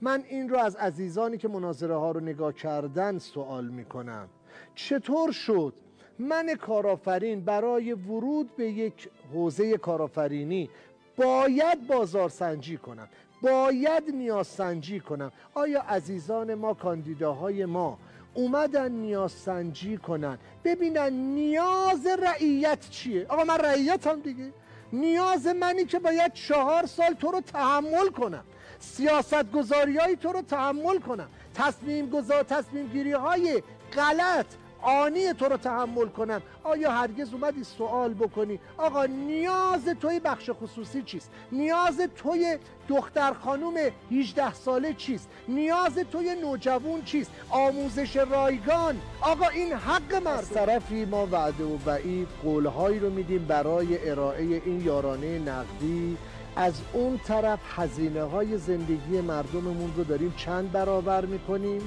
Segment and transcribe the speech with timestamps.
[0.00, 4.28] من این رو از عزیزانی که مناظره ها رو نگاه کردن سوال می‌کنم.
[4.74, 5.74] چطور شد
[6.18, 10.70] من کارآفرین برای ورود به یک حوزه کارآفرینی
[11.16, 13.08] باید بازار سنجی کنم؟
[13.42, 17.98] باید نیاز سنجی کنم؟ آیا عزیزان ما کاندیداهای ما
[18.34, 24.52] اومدن نیاز سنجی کنن؟ ببینن نیاز رعیت چیه؟ آقا من رعیتم دیگه.
[24.92, 28.44] نیاز منی که باید چهار سال تو رو تحمل کنم.
[28.78, 31.28] سیاست گذاری های تو رو تحمل کنم.
[31.54, 33.62] تصمیم گذار تصمیم گیری های
[33.96, 34.46] غلط
[34.82, 41.02] آنی تو رو تحمل کنم آیا هرگز اومدی سوال بکنی؟ آقا نیاز توی بخش خصوصی
[41.02, 42.58] چیست؟ نیاز توی
[42.88, 43.74] دختر خانوم
[44.10, 49.00] 18 ساله چیست؟ نیاز توی نوجوان چیست؟ آموزش رایگان.
[49.20, 54.80] آقا این حق مرد طرفی ما وعده و وعید قولهایی رو میدیم برای ارائه این
[54.84, 56.16] یارانه نقدی.
[56.56, 61.82] از اون طرف هزینه های زندگی مردممون رو داریم چند برابر می‌کنیم؟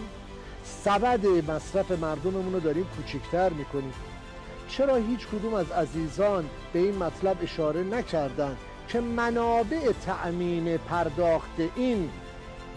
[0.63, 3.93] سبد مصرف مردممون رو داریم کوچکتر می‌کنیم.
[4.70, 12.09] چرا هیچ کدوم از عزیزان به این مطلب اشاره نکردن که منابع تأمین پرداخت این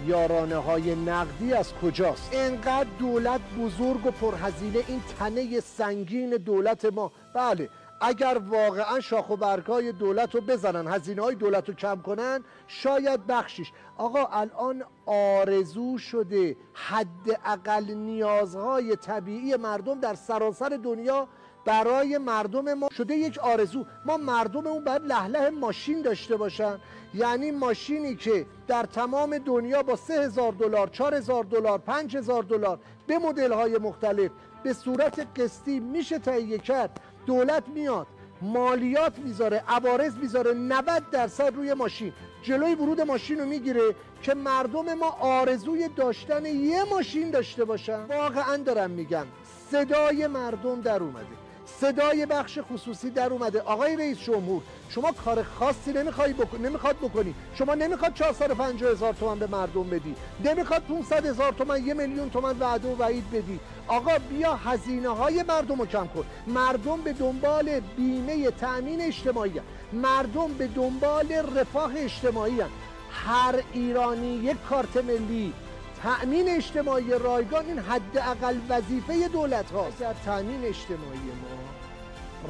[0.07, 7.13] یارانه های نقدی از کجاست؟ انقدر دولت بزرگ و پرهزینه این تنه سنگین دولت ما.
[7.35, 7.69] بله
[8.05, 13.27] اگر واقعا شاخ و برگای دولت رو بزنن هزینه های دولت رو کم کنن شاید
[13.27, 13.73] بخشیش.
[13.97, 21.29] آقا الان آرزو شده حد اقل نیازهای طبیعی مردم در سراسر دنیا
[21.65, 23.85] برای مردم ما شده یک آرزو.
[24.07, 26.79] ما مردممون باید لهله ماشین داشته باشن.
[27.15, 32.43] یعنی ماشینی که در تمام دنیا با سه هزار دلار چهار هزار دلار پنج هزار
[32.43, 34.31] دلار به مدل های مختلف
[34.63, 37.01] به صورت قسطی میشه تهیه کرد.
[37.27, 38.07] دولت میاد
[38.43, 42.13] مالیات می‌ذاره عوارض می‌ذاره 90 درصد روی ماشین.
[42.43, 48.05] جلوی ورود ماشین رو می‌گیره که مردم ما آرزوی داشتن یه ماشین داشته باشن.
[48.05, 49.27] واقعا دارم میگم
[49.71, 51.27] صدای مردم در اومده.
[51.81, 53.61] صدای بخش خصوصی در اومده.
[53.61, 56.59] آقای رئیس جمهور شما کار خاصی نمی‌خوای بکن...
[56.59, 57.35] نمی‌خواد بکنی.
[57.55, 60.15] شما نمی‌خواد 450 هزار تومن به مردم بدی.
[60.45, 63.61] نمی‌خواد 500 هزار تومن یه میلیون تومن وعده و وعید بدی.
[63.89, 66.25] آقا بیا هزینه های مردم رو کم کن.
[66.47, 69.61] مردم به دنبال بیمه تأمین اجتماعی
[69.93, 72.63] مردم به دنبال رفاه اجتماعی
[73.11, 75.53] هر ایرانی یک کارت ملی
[76.03, 79.99] تأمین اجتماعی رایگان این حداقل وظیفه دولت هاست.
[79.99, 81.63] در تأمین اجتماعی ما.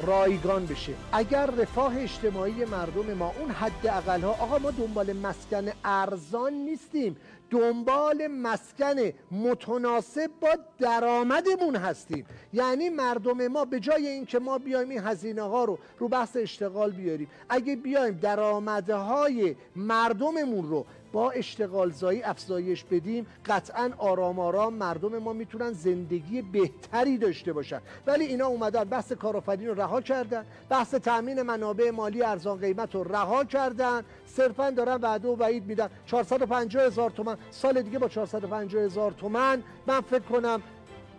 [0.07, 0.93] رایگان بشه.
[1.11, 7.17] اگر رفاه اجتماعی مردم ما اون حد اقل ها آقا ما دنبال مسکن ارزان نیستیم.
[7.49, 8.95] دنبال مسکن
[9.31, 10.49] متناسب با
[10.79, 12.25] درآمدمون هستیم.
[12.53, 16.91] یعنی مردم ما به جای اینکه ما بیایم این هزینه ها رو رو بحث اشتغال
[16.91, 17.27] بیاریم.
[17.49, 25.33] اگه بیایم درآمدهای مردممون رو با اشتغال زایی افزایش بدیم قطعا آرام آرام مردم ما
[25.33, 27.81] می‌تونن زندگی بهتری داشته باشن.
[28.07, 33.03] ولی اینا اومدن بحث کارآفرین رو رها کردن بحث تامین منابع مالی ارزان قیمت رو
[33.03, 34.01] رها کردن.
[34.25, 35.89] صرفا دارن وعده و وعید میدن.
[36.05, 39.63] 450 هزار تومن سال دیگه با 450 هزار تومن.
[39.87, 40.61] من فکر کنم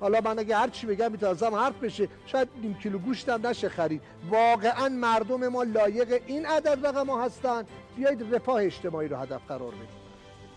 [0.05, 2.09] حالا من اگه هر چی بگم میتازم حرف بشه.
[2.27, 4.03] شاید نیم کیلو گوشتم نشه خرید.
[4.31, 7.65] واقعا مردم ما لایق این عدد رقم ها هستن.
[7.97, 9.89] بیایید رفاه اجتماعی رو هدف قرار بدیم.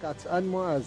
[0.03, 0.83] قطعا ما از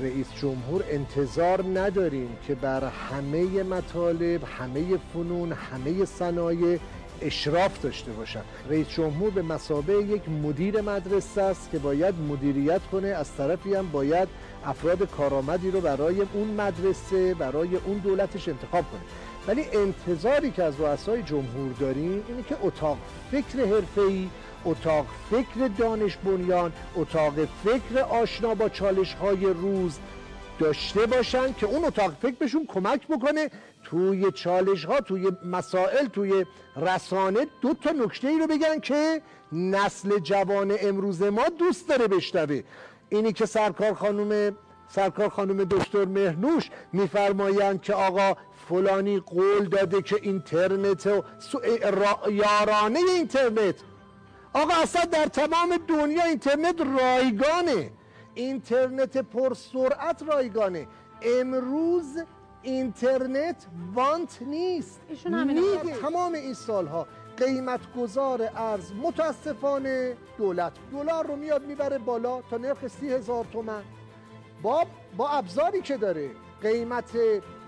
[0.00, 6.78] رئیس جمهور انتظار نداریم که بر همه مطالب همه فنون همه صنایع
[7.26, 13.08] اشراف داشته باشن رئیس جمهور به مسابه یک مدیر مدرسه است که باید مدیریت کنه.
[13.08, 14.28] از طرفی هم باید
[14.64, 19.00] افراد کارآمدی رو برای اون مدرسه برای اون دولتش انتخاب کنه.
[19.46, 22.98] ولی انتظاری که از رؤسای جمهور داریم اینه که اتاق
[23.30, 24.28] فکر حرفه‌ای
[24.64, 27.34] اتاق فکر دانش بنیان اتاق
[27.64, 29.98] فکر آشنا با چالش های روز
[30.58, 33.50] داشته باشن که اون اتاق فکر بهشون کمک بکنه
[33.84, 39.22] توی چالش ها توی مسائل توی رسانه دو تا نکته ای رو بگن که
[39.52, 42.62] نسل جوان امروز ما دوست داره بشنوه.
[43.08, 44.56] اینی که سرکار خانم
[44.88, 48.34] سرکار خانم دکتر مهنوش میفرمایند که آقا
[48.68, 51.22] فلانی قول داده که اینترنت و
[52.30, 53.74] یارانه اینترنت.
[54.52, 57.90] آقا اصلا در تمام دنیا اینترنت رایگانه.
[58.34, 60.88] اینترنت پرسرعت رایگانه.
[61.22, 62.18] امروز
[62.62, 65.00] اینترنت وانت نیست.
[65.46, 67.06] میگه تمام این سالها
[67.36, 70.72] قیمت گذار ارز متاسفانه دولت.
[70.92, 73.82] دلار رو میاد می‌بره بالا تا نرخ سی هزار تومن.
[74.62, 74.86] با
[75.16, 76.30] با ابزاری که داره.
[76.62, 77.10] قیمت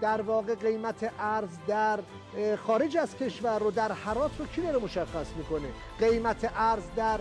[0.00, 1.98] در واقع قیمت ارز در
[2.66, 5.68] خارج از کشور رو در حرات رو کی داره مشخص می‌کنه؟
[5.98, 7.20] قیمت ارز در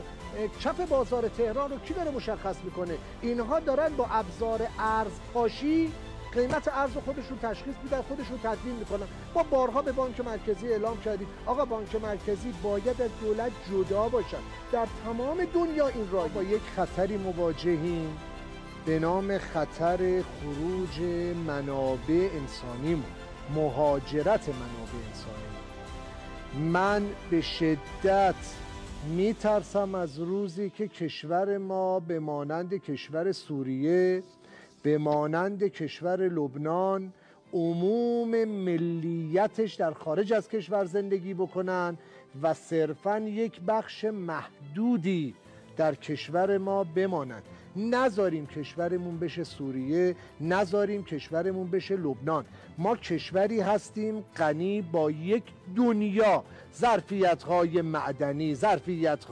[0.61, 5.91] کف بازار تهران رو کی داره مشخص می‌کنه؟ اینها دارن با ابزار ارز پاشی
[6.35, 9.05] قیمت ارز خودشون تشخیص میدن خودشون تدوین می‌کنن.
[9.33, 14.43] با بارها به بانک مرکزی اعلام کردیم آقا بانک مرکزی باید از دولت جدا باشد.
[14.71, 18.17] در تمام دنیا این را با یک خطری مواجهیم
[18.85, 20.99] به نام خطر خروج
[21.47, 23.03] منابع انسانی
[23.55, 25.43] مهاجرت منابع انسانی
[26.71, 28.35] من به شدت
[29.15, 34.23] میترسم از روزی که کشور ما به مانند کشور سوریه
[34.83, 37.13] به مانند کشور لبنان
[37.53, 41.97] عموم ملیتش در خارج از کشور زندگی بکنن
[42.41, 45.35] و صرفا یک بخش محدودی
[45.77, 47.43] در کشور ما بمانند.
[47.75, 52.45] نذاریم کشورمون بشه سوریه نذاریم کشورمون بشه لبنان.
[52.77, 55.43] ما کشوری هستیم غنی با یک
[55.75, 56.43] دنیا.
[56.75, 57.43] ظرفیت
[57.81, 59.25] معدنی ظرفیت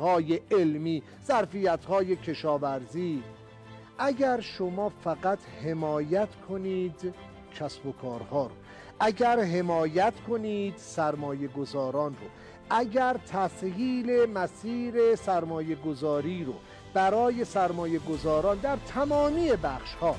[0.52, 1.80] علمی ظرفیت
[2.24, 3.24] کشاورزی.
[4.04, 7.14] اگر شما فقط حمایت کنید
[7.60, 8.52] کسب و کارها رو.
[9.00, 12.28] اگر حمایت کنید سرمایه گذاران رو.
[12.70, 16.54] اگر تسهیل مسیر سرمایه گذاری رو
[16.94, 20.16] برای سرمایه گذاران در تمامی بخش ها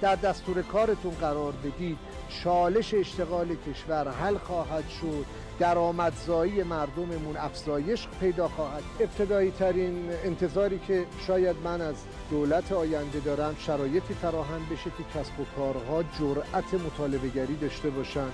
[0.00, 1.98] در دستور کارتون قرار بدید
[2.44, 5.24] چالش اشتغال کشور حل خواهد شد.
[5.60, 11.94] درآمدزایی مردممون افزایش پیدا خواهد ابتدایی ترین انتظاری که شاید من از
[12.30, 18.28] دولت آینده دارم شرایطی فراهم بشه که کسب و کارها جرأت مطالبه گری داشته باشن.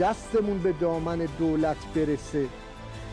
[0.00, 2.46] دستمون به دامن دولت برسه.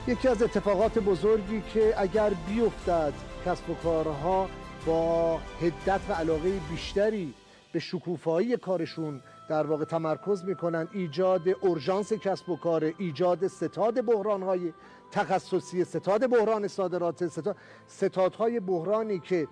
[0.07, 3.13] یکی از اتفاقات بزرگی که اگر بیفتد
[3.45, 4.49] کسب و کارها
[4.85, 7.33] با هدت و علاقه بیشتری
[7.71, 14.43] به شکوفایی کارشون در واقع تمرکز می‌کنن ایجاد اورژانس کسب و کار ایجاد ستاد بحران
[14.43, 14.73] های
[15.11, 17.57] تخصصی ستاد بحران صادرات ستاد
[17.87, 19.47] ستادهای بحرانی که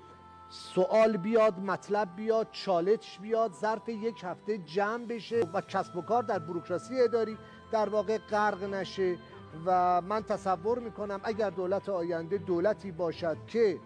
[0.50, 6.24] سوال بیاد مطلب بیاد چالش بیاد ظرف یک هفته جمع بشه و کسب و کار
[6.24, 7.38] در بروکراسی اداری
[7.72, 9.18] در واقع غرق نشه.
[9.66, 13.80] و من تصور می‌کنم اگر دولت آینده دولتی باشد که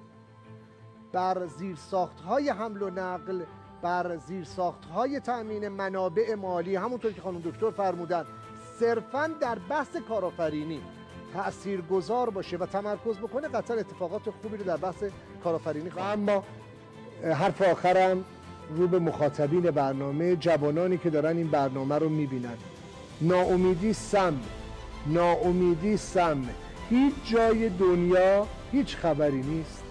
[1.12, 3.44] بر زیرساخت های حمل و نقل
[3.82, 6.76] بر زیرساخت های تأمین منابع مالی.
[6.76, 8.26] همونطور که خانم دکتر فرمودن
[8.80, 10.82] صرفا در بحث کارآفرینی
[11.34, 15.04] تأثیر گذار باشه و تمرکز بکنه قطعا اتفاقات خوبی رو در بحث
[15.44, 16.44] کارآفرینی خواهد اما
[17.24, 18.24] حرف آخرم
[18.70, 22.58] رو به مخاطبین برنامه جوانانی که دارن این برنامه رو می‌بینن.
[23.22, 24.40] ناامیدی سم
[25.08, 26.44] ناامیدی سم.
[26.90, 29.84] هیچ جای دنیا هیچ خبری نیست.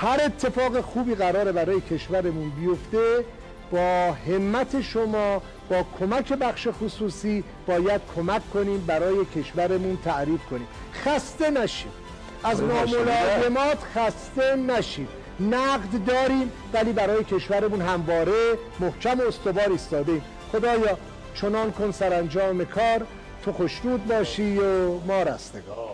[0.00, 3.24] هر اتفاق خوبی قراره برای کشورمون بیفته
[3.72, 10.66] با همت شما با کمک بخش خصوصی باید کمک کنیم برای کشورمون تعریف کنیم.
[11.04, 11.90] خسته نشیم
[12.44, 15.08] از ناملازمات خسته نشیم
[15.40, 20.20] نقد داریم ولی برای کشورمون همواره محکم و استوار ایستاده
[20.52, 20.98] خدایا
[21.34, 23.06] چنان کن سرانجام کار
[23.44, 25.91] تو خوشنود باشی و ما رستگار.